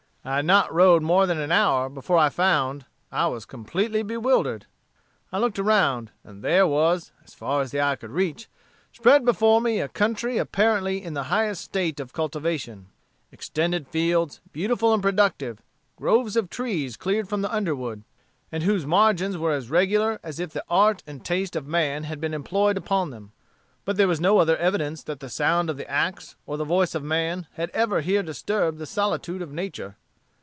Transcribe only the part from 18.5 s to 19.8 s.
and whose margins were as